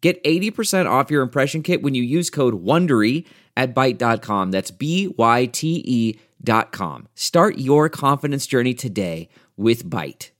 [0.00, 4.50] Get 80% off your impression kit when you use code WONDERY at Byte.com.
[4.50, 7.08] That's B-Y-T-E dot com.
[7.14, 10.30] Start your confidence journey today with Byte.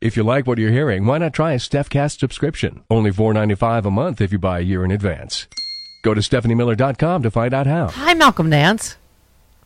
[0.00, 2.84] If you like what you're hearing, why not try a StephCast subscription?
[2.90, 5.48] Only $4.95 a month if you buy a year in advance.
[6.02, 7.88] Go to StephanieMiller.com to find out how.
[7.88, 8.96] Hi, Malcolm Nance.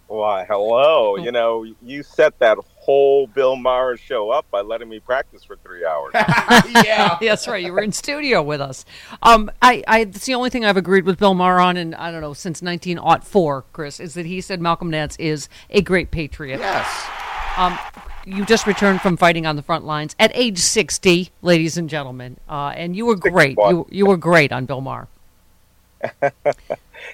[0.06, 1.17] Why, hello.
[1.19, 1.23] Oh.
[1.23, 2.59] You know, you set that
[2.91, 6.10] whole Bill Maher show up by letting me practice for three hours.
[6.84, 7.64] yeah, that's right.
[7.64, 8.84] You were in studio with us.
[9.22, 12.10] Um, I, I, it's the only thing I've agreed with Bill Maher on, and I
[12.10, 16.58] don't know since 1904, Chris, is that he said Malcolm Nance is a great patriot.
[16.58, 17.08] yes.
[17.56, 17.78] Um,
[18.24, 22.38] you just returned from fighting on the front lines at age 60, ladies and gentlemen,
[22.48, 23.56] uh, and you were great.
[23.56, 23.75] 61.
[23.75, 25.08] You, you were great on Bill Maher.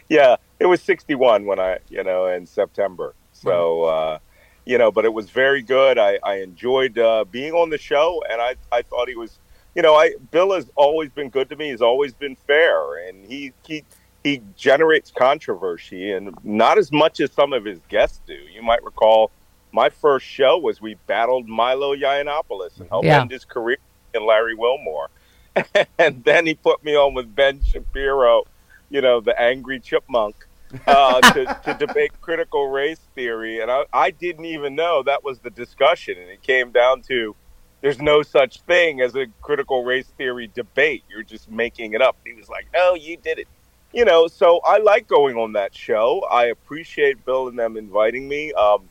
[0.08, 3.14] Yeah, it was 61 when I, you know, in September.
[3.32, 4.18] So, uh,
[4.66, 5.98] you know, but it was very good.
[5.98, 9.38] I, I enjoyed uh, being on the show, and I, I thought he was,
[9.74, 11.70] you know, I Bill has always been good to me.
[11.70, 13.84] He's always been fair, and he he
[14.24, 18.34] he generates controversy, and not as much as some of his guests do.
[18.34, 19.32] You might recall
[19.72, 23.22] my first show was we battled Milo Yiannopoulos and helped Yeah.
[23.22, 23.78] end his career
[24.14, 25.10] in Larry Wilmore,
[25.98, 28.44] and then he put me on with Ben Shapiro,
[28.90, 30.45] you know, the angry chipmunk
[30.86, 33.60] uh, to, to debate critical race theory.
[33.60, 36.18] And I, I didn't even know that was the discussion.
[36.18, 37.34] And it came down to
[37.80, 41.04] there's no such thing as a critical race theory debate.
[41.08, 42.16] You're just making it up.
[42.24, 43.48] He was like, oh, you did it.
[43.92, 46.26] You know, so I like going on that show.
[46.30, 48.52] I appreciate Bill and them inviting me.
[48.52, 48.88] Um,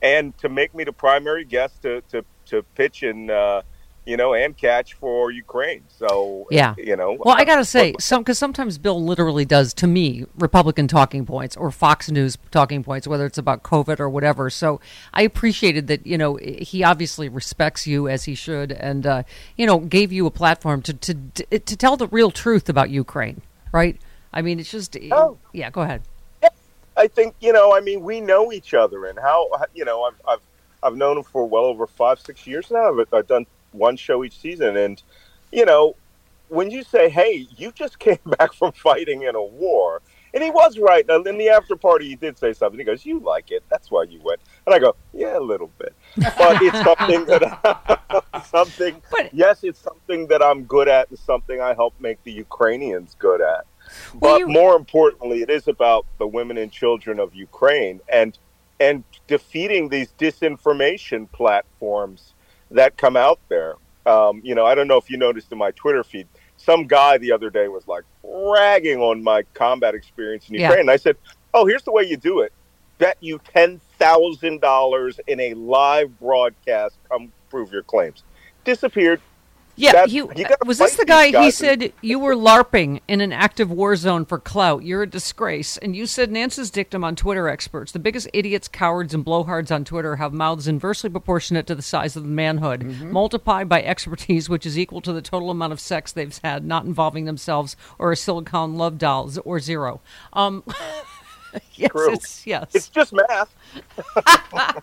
[0.00, 3.62] and to make me the primary guest to, to, to pitch and, uh,
[4.06, 5.82] you know, and catch for Ukraine.
[5.98, 6.74] So, Yeah.
[6.78, 7.16] you know.
[7.18, 11.56] Well, I gotta say, some because sometimes Bill literally does to me Republican talking points
[11.56, 14.48] or Fox News talking points, whether it's about COVID or whatever.
[14.48, 14.80] So
[15.12, 16.06] I appreciated that.
[16.06, 19.22] You know, he obviously respects you as he should, and uh,
[19.56, 21.14] you know, gave you a platform to to
[21.58, 23.42] to tell the real truth about Ukraine.
[23.72, 23.98] Right?
[24.32, 24.96] I mean, it's just.
[25.10, 25.36] Oh.
[25.52, 25.70] Yeah.
[25.70, 26.02] Go ahead.
[26.98, 27.76] I think you know.
[27.76, 30.04] I mean, we know each other, and how you know.
[30.04, 30.40] I've I've,
[30.82, 33.00] I've known him for well over five, six years now.
[33.00, 33.46] I've, I've done
[33.78, 35.02] one show each season, and
[35.52, 35.96] you know,
[36.48, 40.02] when you say, "Hey, you just came back from fighting in a war,"
[40.34, 41.06] and he was right.
[41.06, 42.78] Now, in the after party, he did say something.
[42.78, 43.62] He goes, "You like it?
[43.68, 48.24] That's why you went." And I go, "Yeah, a little bit," but it's something that
[48.46, 49.02] something.
[49.10, 53.16] But- yes, it's something that I'm good at, and something I help make the Ukrainians
[53.18, 53.66] good at.
[54.14, 58.36] But you- more importantly, it is about the women and children of Ukraine and
[58.78, 62.34] and defeating these disinformation platforms
[62.70, 63.74] that come out there.
[64.06, 67.18] Um, you know, I don't know if you noticed in my Twitter feed, some guy
[67.18, 70.62] the other day was like ragging on my combat experience in Yeah.
[70.62, 70.80] Ukraine.
[70.80, 71.16] And I said,
[71.52, 72.52] "Oh, here's the way you do it:
[72.98, 76.96] bet you ten thousand dollars in a live broadcast.
[77.08, 78.22] Come prove your claims."
[78.64, 79.20] Disappeared.
[79.78, 80.22] Yeah, That- he,
[80.64, 81.26] was this the guy?
[81.42, 84.84] He said you were LARPing in an active war zone for clout.
[84.84, 85.76] You're a disgrace.
[85.76, 89.84] And you said Nance's dictum on Twitter experts: the biggest idiots, cowards, and blowhards on
[89.84, 93.12] Twitter have mouths inversely proportionate to the size of the manhood, Mm-hmm.
[93.12, 96.86] multiplied by expertise, which is equal to the total amount of sex they've had, not
[96.86, 100.00] involving themselves or a silicone love dolls or zero.
[100.32, 100.64] Um,
[101.74, 102.12] yes, True.
[102.14, 102.70] it's yes.
[102.74, 103.54] It's just math.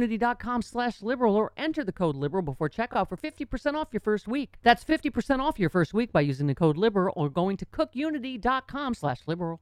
[0.01, 4.27] cookunity.com slash liberal or enter the code liberal before checkout for 50% off your first
[4.27, 4.55] week.
[4.63, 8.93] That's 50% off your first week by using the code liberal or going to cookunity.com
[8.93, 9.61] slash liberal.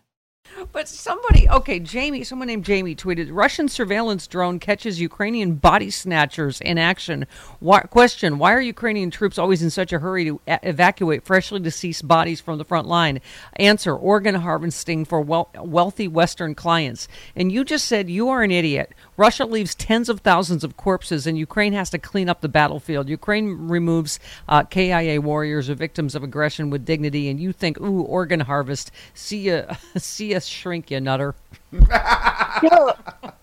[0.81, 6.59] But somebody, okay, Jamie, someone named Jamie tweeted Russian surveillance drone catches Ukrainian body snatchers
[6.59, 7.27] in action.
[7.59, 11.59] Why, question Why are Ukrainian troops always in such a hurry to a- evacuate freshly
[11.59, 13.21] deceased bodies from the front line?
[13.57, 17.07] Answer Organ harvesting for wel- wealthy Western clients.
[17.35, 18.91] And you just said you are an idiot.
[19.17, 23.07] Russia leaves tens of thousands of corpses, and Ukraine has to clean up the battlefield.
[23.07, 24.19] Ukraine removes
[24.49, 28.89] uh, KIA warriors or victims of aggression with dignity, and you think, ooh, organ harvest.
[29.13, 31.35] See ya, see us shrink, you nutter.
[31.71, 32.91] yeah,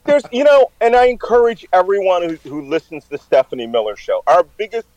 [0.05, 4.23] there's you know, and I encourage everyone who, who listens to Stephanie Miller show.
[4.27, 4.89] Our biggest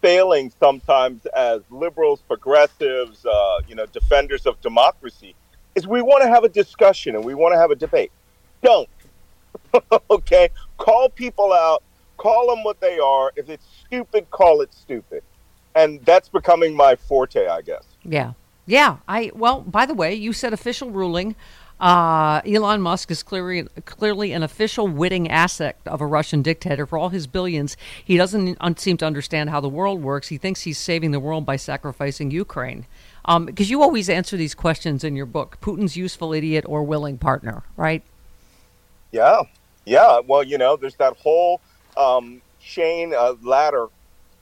[0.00, 5.34] failing sometimes as liberals, progressives, uh, you know, defenders of democracy,
[5.74, 8.12] is we want to have a discussion and we want to have a debate.
[8.62, 8.88] Don't.
[10.10, 10.48] okay,
[10.78, 11.82] call people out,
[12.16, 13.30] call them what they are.
[13.36, 15.22] If it's stupid, call it stupid,
[15.74, 17.84] and that's becoming my forte, I guess.
[18.04, 18.32] Yeah,
[18.64, 18.96] yeah.
[19.06, 21.36] I well, by the way, you said official ruling.
[21.84, 26.86] Uh, Elon Musk is clearly clearly an official witting asset of a Russian dictator.
[26.86, 30.28] For all his billions, he doesn't seem to understand how the world works.
[30.28, 32.86] He thinks he's saving the world by sacrificing Ukraine.
[33.26, 37.18] Um, because you always answer these questions in your book: Putin's useful idiot or willing
[37.18, 38.02] partner, right?
[39.12, 39.42] Yeah,
[39.84, 40.20] yeah.
[40.26, 41.60] Well, you know, there's that whole
[41.98, 43.88] um, chain uh, ladder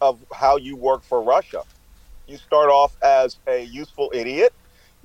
[0.01, 1.65] of how you work for Russia.
[2.29, 4.53] You start off as a useful idiot,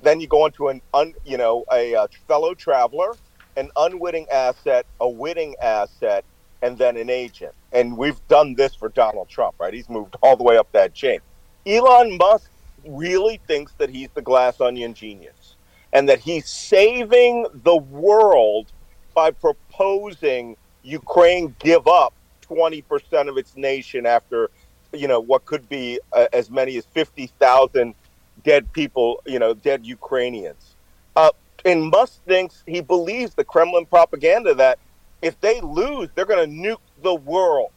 [0.00, 3.14] then you go into an un, you know, a, a fellow traveler,
[3.56, 6.24] an unwitting asset, a witting asset,
[6.62, 7.52] and then an agent.
[7.72, 9.72] And we've done this for Donald Trump, right?
[9.74, 11.20] He's moved all the way up that chain.
[11.66, 12.50] Elon Musk
[12.86, 15.56] really thinks that he's the glass onion genius
[15.92, 18.72] and that he's saving the world
[19.14, 22.14] by proposing Ukraine give up
[22.48, 24.50] 20% of its nation after,
[24.92, 27.94] you know, what could be uh, as many as 50,000
[28.44, 30.76] dead people, you know, dead Ukrainians.
[31.16, 31.30] Uh,
[31.64, 34.78] and Musk thinks he believes the Kremlin propaganda that
[35.22, 37.70] if they lose, they're going to nuke the world.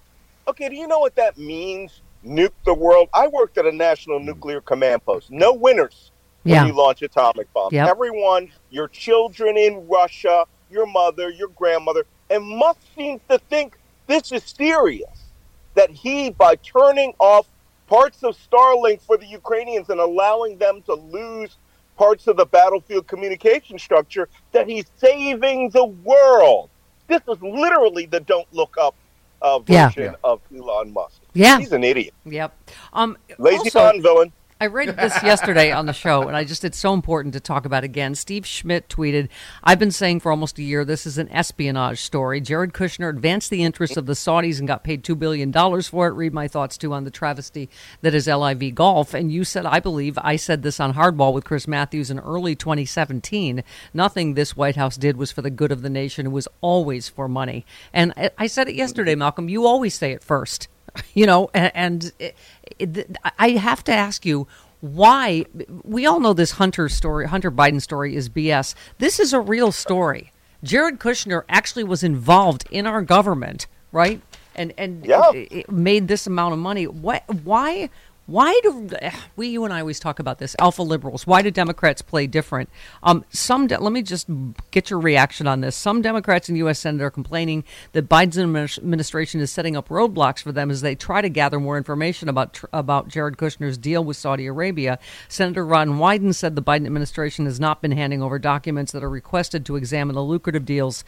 [0.48, 2.02] Okay, do you know what that means?
[2.24, 3.10] Nuke the world.
[3.14, 5.32] I worked at a national nuclear command post.
[5.32, 6.12] No winners
[6.44, 6.66] when Yeah.
[6.68, 7.74] you launch atomic bombs.
[7.74, 7.88] Yep.
[7.88, 13.78] Everyone, your children in Russia, your mother, your grandmother, and Musk seems to think
[14.08, 15.34] this is serious.
[15.76, 17.48] That he, by turning off
[17.92, 21.58] parts of Starlink for the Ukrainians and allowing them to lose
[21.98, 26.70] parts of the battlefield communication structure, that he's saving the world.
[27.08, 28.96] This is literally the don't look up
[29.42, 29.90] uh, Yeah.
[29.90, 31.20] version of Elon Musk.
[31.34, 31.60] Yeah.
[31.60, 32.14] He's an idiot.
[32.26, 32.58] Yep.
[32.94, 34.32] Um, Lazy also- villain.
[34.62, 37.66] I read this yesterday on the show, and I just it's so important to talk
[37.66, 38.14] about again.
[38.14, 39.30] Steve Schmidt tweeted,
[39.64, 42.40] "I've been saying for almost a year this is an espionage story.
[42.42, 46.08] Jared Kushner advanced the interests of the Saudis and got paid two billion dollars for
[46.08, 46.12] it.
[46.12, 49.80] Read my thoughts too on the travesty that is LIV Golf." And you said, I
[49.80, 53.64] believe I said this on Hardball with Chris Matthews in early 2017.
[53.96, 56.28] Nothing this White House did was for the good of the nation.
[56.28, 57.66] It was always for money.
[57.92, 59.50] And I said it yesterday, Malcolm.
[59.50, 60.68] You always say it first
[61.14, 62.36] you know and, and it,
[62.80, 64.48] it, i have to ask you
[64.82, 65.46] why
[65.84, 69.72] we all know this hunter story hunter biden story is bs this is a real
[69.72, 70.32] story.
[70.64, 74.22] Jared kushner actually was involved in our government right?
[74.56, 75.32] And and Yeah.
[75.70, 76.86] made this amount of money.
[76.88, 77.90] What why
[78.32, 78.88] Why do
[79.36, 81.28] we, you and I always talk about this, alpha liberals?
[81.28, 82.70] Why do Democrats play different?
[83.04, 84.26] Um, some, de- let me just
[84.72, 85.76] get your reaction on this.
[85.76, 86.80] Some Democrats in U.S.
[86.80, 91.20] Senate are complaining that Biden's administration is setting up roadblocks for them as they try
[91.20, 94.98] to gather more information about about Jared Kushner's deal with Saudi Arabia.
[95.28, 99.10] Senator Ron Wyden said the Biden administration has not been handing over documents that are
[99.10, 101.04] requested to examine the lucrative deals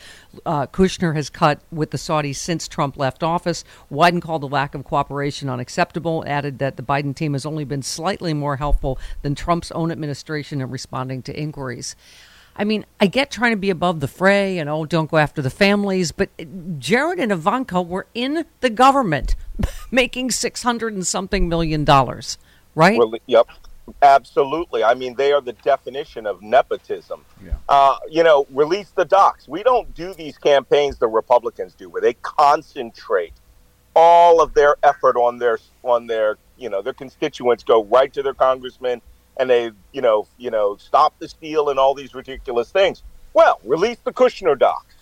[0.45, 3.63] uh, Kushner has cut with the Saudis since Trump left office.
[3.89, 7.81] Wyden called the lack of cooperation unacceptable, added that the Biden team has only been
[7.81, 11.95] slightly more helpful than Trump's own administration in responding to inquiries.
[12.55, 15.41] I mean, I get trying to be above the fray and oh, don't go after
[15.41, 16.29] the families, but
[16.79, 19.35] Jared and Ivanka were in the government
[19.91, 22.37] making 600 and something million dollars,
[22.75, 22.97] right?
[22.97, 23.47] Well, yep.
[24.01, 24.83] Absolutely.
[24.83, 27.25] I mean, they are the definition of nepotism.
[27.43, 27.55] Yeah.
[27.67, 29.47] Uh, you know, release the docs.
[29.47, 33.33] We don't do these campaigns the Republicans do, where they concentrate
[33.95, 38.23] all of their effort on their on their you know their constituents go right to
[38.23, 39.01] their congressman
[39.37, 43.03] and they you know you know stop the steal and all these ridiculous things.
[43.33, 44.95] Well, release the Kushner docs.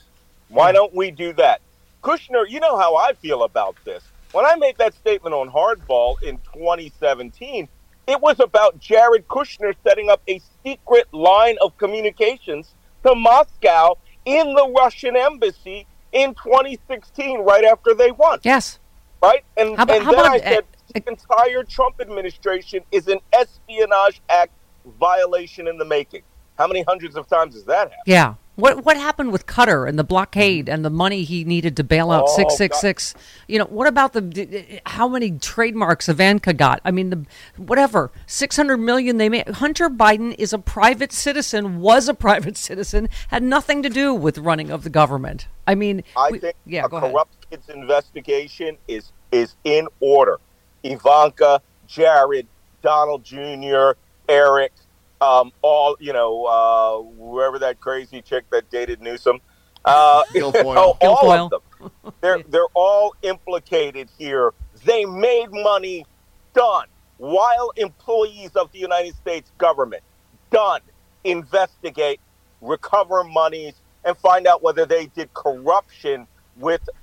[0.50, 0.76] Why hmm.
[0.76, 1.62] don't we do that?
[2.04, 4.04] Kushner, you know how I feel about this.
[4.32, 7.68] When I made that statement on Hardball in 2017,
[8.08, 12.72] it was about Jared Kushner setting up a secret line of communications
[13.04, 18.40] to Moscow in the Russian embassy in 2016, right after they won.
[18.44, 18.80] Yes
[19.22, 19.44] right?
[19.58, 24.54] And, about, and then about, I said entire Trump administration is an espionage act
[25.00, 26.24] violation in the making.
[26.58, 28.02] How many hundreds of times has that happened?
[28.06, 28.36] Yeah.
[28.56, 32.12] What what happened with Qatar and the blockade and the money he needed to bail
[32.12, 33.16] out oh, six six six?
[33.48, 36.82] You know, what about the how many trademarks Ivanka got?
[36.84, 39.48] I mean, the whatever six hundred million they made.
[39.48, 44.38] Hunter Biden is a private citizen, was a private citizen, had nothing to do with
[44.38, 45.48] running of the government.
[45.66, 47.66] I mean, I we, think yeah, a corrupt ahead.
[47.66, 50.40] kids investigation is is in order.
[50.84, 52.48] Ivanka, Jared,
[52.82, 53.92] Donald Jr.,
[54.28, 54.72] Eric,
[55.20, 59.40] um, all you know, uh, whoever that crazy chick that dated Newsom,
[59.86, 61.92] uh, all of them.
[62.22, 64.54] They're they're all implicated here.
[64.86, 66.06] They made money,
[66.54, 66.88] done.
[67.18, 70.02] While employees of the United States government,
[70.50, 70.82] done.
[71.24, 72.20] Investigate,
[72.62, 73.74] recover monies,
[74.04, 76.26] and find out whether they did corruption
[76.58, 76.82] with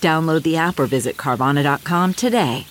[0.00, 2.66] Download the app or visit Carvana.com today.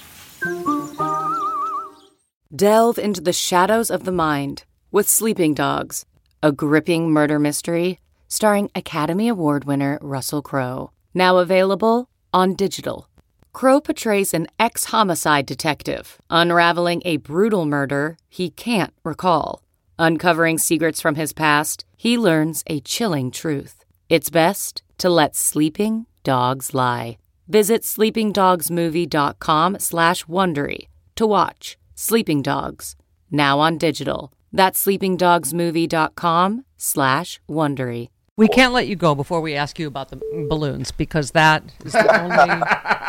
[2.56, 6.06] Delve into the shadows of the mind with Sleeping Dogs,
[6.42, 10.92] a gripping murder mystery starring Academy Award winner Russell Crowe.
[11.14, 13.10] Now available on digital.
[13.54, 19.64] Crowe portrays an ex homicide detective unraveling a brutal murder he can't recall.
[19.98, 23.84] Uncovering secrets from his past, he learns a chilling truth.
[24.10, 27.18] It's best to let sleeping dogs lie.
[27.48, 32.96] Visit sleepingdogsmovie.com slash Wondery to watch Sleeping Dogs,
[33.32, 34.34] now on digital.
[34.52, 38.10] That's sleepingdogsmovie.com slash Wondery.
[38.38, 41.94] We can't let you go before we ask you about the balloons because that is
[41.94, 42.63] the only.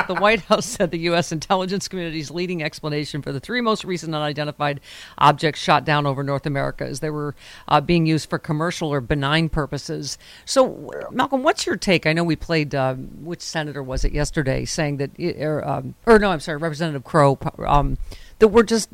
[0.09, 1.31] the White House said the U.S.
[1.31, 4.81] intelligence community's leading explanation for the three most recent unidentified
[5.19, 7.35] objects shot down over North America is they were
[7.69, 10.17] uh, being used for commercial or benign purposes.
[10.47, 12.07] So, Malcolm, what's your take?
[12.07, 16.19] I know we played, uh, which senator was it yesterday, saying that, or, um, or
[16.19, 17.99] no, I'm sorry, Representative Crow, um,
[18.39, 18.89] that we're just,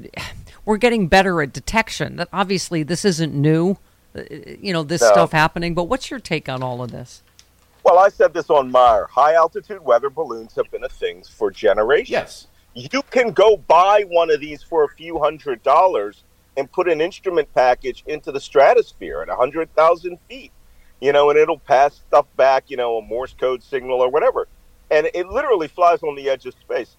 [0.64, 2.16] we're getting better at detection.
[2.16, 3.78] That obviously this isn't new
[4.14, 5.12] you know, this no.
[5.12, 5.74] stuff happening.
[5.74, 7.22] But what's your take on all of this?
[7.84, 9.08] Well, I said this on Maher.
[9.10, 12.10] High altitude weather balloons have been a thing for generations.
[12.10, 12.46] Yes.
[12.74, 16.24] You can go buy one of these for a few hundred dollars
[16.56, 20.52] and put an instrument package into the stratosphere at 100,000 feet,
[21.00, 24.48] you know, and it'll pass stuff back, you know, a Morse code signal or whatever.
[24.90, 26.96] And it literally flies on the edge of space.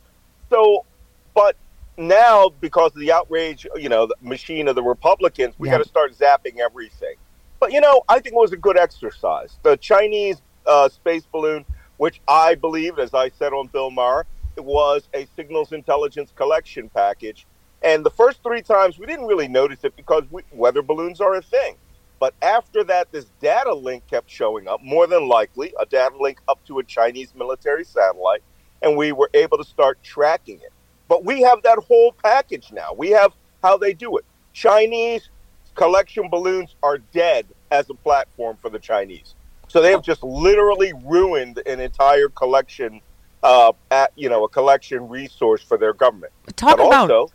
[0.49, 0.85] So,
[1.33, 1.55] but
[1.97, 5.75] now because of the outrage, you know, the machine of the Republicans, we yeah.
[5.75, 7.15] got to start zapping everything.
[7.59, 9.57] But you know, I think it was a good exercise.
[9.63, 11.65] The Chinese uh, space balloon,
[11.97, 14.25] which I believe, as I said on Bill Maher,
[14.55, 17.45] it was a signals intelligence collection package.
[17.81, 21.35] And the first three times we didn't really notice it because we, weather balloons are
[21.35, 21.75] a thing.
[22.19, 26.39] But after that, this data link kept showing up, more than likely a data link
[26.47, 28.41] up to a Chinese military satellite,
[28.81, 30.71] and we were able to start tracking it.
[31.07, 32.93] But we have that whole package now.
[32.95, 33.33] We have
[33.63, 35.29] how they do it Chinese
[35.75, 39.35] collection balloons are dead as a platform for the Chinese.
[39.67, 43.01] So they have just literally ruined an entire collection,
[43.43, 46.31] uh, at you know, a collection resource for their government.
[46.55, 47.31] Talk but about also,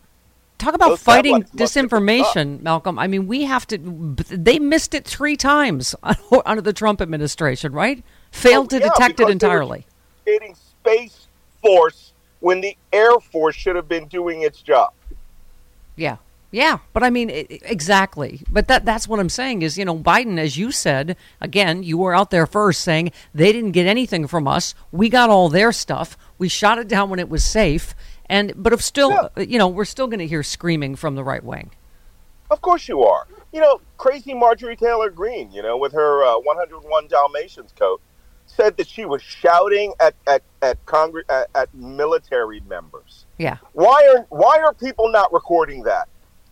[0.59, 2.99] talk about fighting satellites must have been disinformation, Malcolm.
[2.99, 3.79] I mean, we have to.
[4.31, 5.95] They missed it three times
[6.47, 8.03] under the Trump administration, right?
[8.31, 9.87] Failed Oh, to yeah, detect it entirely.
[10.25, 11.27] creating space
[11.63, 12.10] force
[12.41, 14.93] when the Air Force should have been doing its job.
[15.97, 16.17] Yeah.
[16.53, 18.43] Yeah, but I mean exactly.
[18.51, 21.97] But that that's what I'm saying is, you know, Biden as you said, again, you
[21.97, 24.75] were out there first saying they didn't get anything from us.
[24.91, 26.19] We got all their stuff.
[26.39, 27.95] We shot it down when it was safe.
[28.27, 31.45] And but if still, you know, we're still going to hear screaming from the right
[31.45, 31.71] wing.
[32.51, 33.29] Of course you are.
[33.53, 38.01] You know, crazy Marjorie Taylor Greene, you know, with her uh, 101 Dalmatians coat,
[38.61, 43.27] said that she was shouting at at at, Congress, at, at military members.
[43.39, 43.57] Yeah.
[43.73, 46.09] Why are why are people not recording that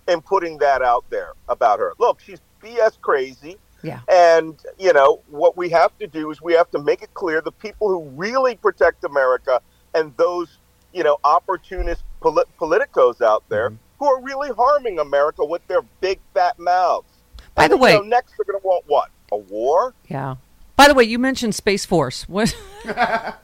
[0.07, 1.93] and putting that out there about her?
[1.99, 3.57] Look, she's BS crazy.
[3.83, 4.01] Yeah.
[4.09, 7.41] And, you know, what we have to do is we have to make it clear
[7.41, 9.61] the people who really protect America
[9.95, 10.59] and those,
[10.93, 13.77] you know, opportunist polit- politicos out there mm-hmm.
[14.01, 17.07] who are really harming America with their big fat mouths.
[17.55, 19.11] By And the way- you know, next they're going to want what?
[19.31, 19.95] A war?
[20.09, 20.35] Yeah.
[20.79, 22.29] By the way, you mentioned Space Force.
[22.29, 22.57] What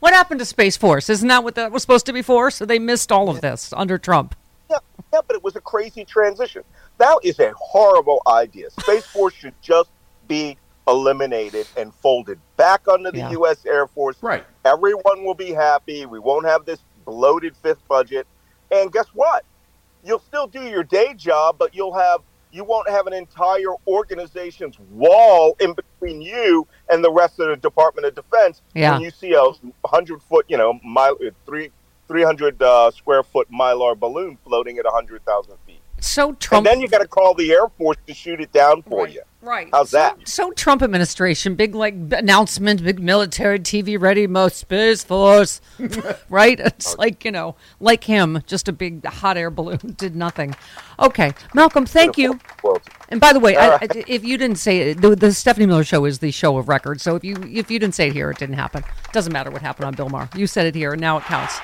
[0.00, 1.08] What happened to Space Force?
[1.08, 2.50] Isn't that what that was supposed to be for?
[2.50, 4.34] So they missed all of this under Trump.
[4.68, 4.78] Yeah,
[5.12, 6.64] yeah, but it was a crazy transition.
[6.98, 8.70] That is a horrible idea.
[8.70, 9.88] Space Force should just
[10.26, 13.30] be eliminated and folded back under the Yeah.
[13.30, 13.64] U.S.
[13.66, 14.16] Air Force.
[14.20, 14.44] Right.
[14.64, 16.06] Everyone will be happy.
[16.06, 18.26] We won't have this bloated fifth budget.
[18.72, 19.44] And guess what?
[20.02, 22.20] You'll still do your day job, but you'll have
[22.54, 27.56] you won't have an entire organization's wall in between you and the rest of the
[27.56, 28.62] Department of Defense.
[28.74, 28.92] Yeah.
[28.92, 29.44] When you see a
[29.88, 31.72] hundred foot, you know, mile, three
[32.06, 35.73] three hundred uh, square foot mylar balloon floating at hundred thousand feet,
[36.04, 38.82] So Trump and then you got to call the Air Force to shoot it down
[38.82, 39.22] for you.
[39.40, 39.68] Right.
[39.72, 40.28] How's that?
[40.28, 45.60] So Trump administration, big like announcement, big military TV ready, most space force,
[46.28, 46.60] right?
[46.60, 50.54] It's like you know, like him, just a big hot air balloon, did nothing.
[50.98, 52.38] Okay, Malcolm, thank you.
[52.62, 55.32] Well, And by the way, I, All I- if you didn't say it, the, the
[55.32, 57.00] Stephanie Miller show is the show of record.
[57.00, 58.84] So if you if you didn't say it here, it didn't happen.
[59.12, 60.28] Doesn't matter what happened on Bill Maher.
[60.36, 61.58] You said it here, and now it counts.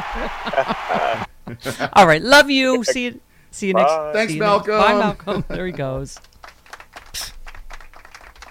[1.94, 2.84] All right, love you.
[2.84, 3.20] See you.
[3.50, 3.92] See you next.
[4.12, 4.98] Thanks, see you next- Bye, Malcolm.
[4.98, 5.44] Malcolm.
[5.48, 6.18] There he goes.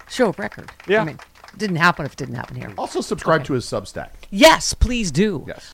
[0.10, 0.72] Show of record.
[0.88, 1.02] Yeah.
[1.02, 1.20] I mean,
[1.58, 2.74] didn't happen if it didn't happen here.
[2.78, 4.10] Also, subscribe to his Substack.
[4.32, 5.46] Yes, please do.
[5.48, 5.68] Yes.